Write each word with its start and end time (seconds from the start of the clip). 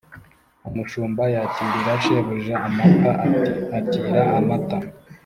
umushumba 0.69 1.23
yakirira 1.35 1.93
shebuja 2.03 2.55
amata 2.67 3.11
ati: 3.23 3.47
“akira 3.77 4.21
amata”, 4.39 4.77